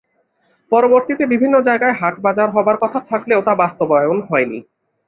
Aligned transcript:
পরবর্তিতে 0.71 1.23
বিভিন্ন 1.25 1.55
জায়গায় 1.67 1.95
হাট 1.99 2.15
বাজার 2.21 2.49
হবার 2.49 2.77
কথা 2.77 2.99
থাকলেও 3.09 3.41
তা 3.41 3.53
বাস্তবায়ন 3.55 4.17
হায়নি। 4.29 4.59